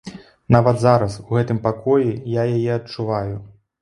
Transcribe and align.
Нават 0.55 0.79
зараз, 0.83 1.17
у 1.31 1.37
гэтым 1.39 1.59
пакоі, 1.67 2.17
я 2.41 2.49
яе 2.57 2.71
адчуваю. 2.79 3.35